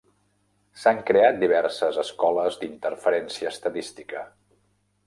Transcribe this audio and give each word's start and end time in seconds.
S"han 0.79 1.01
creat 1.09 1.37
diverses 1.43 2.01
escoles 2.05 2.59
d"interferència 2.63 3.53
estadística. 3.57 4.27